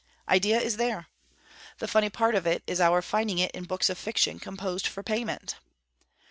Idea 0.27 0.59
is 0.59 0.77
there. 0.77 1.09
The 1.77 1.87
funny 1.87 2.09
part 2.09 2.33
of 2.33 2.47
it 2.47 2.63
is 2.65 2.81
our 2.81 3.03
finding 3.03 3.37
it 3.37 3.51
in 3.51 3.65
books 3.65 3.87
of 3.87 3.99
fiction 3.99 4.39
composed 4.39 4.87
for 4.87 5.03
payment. 5.03 5.57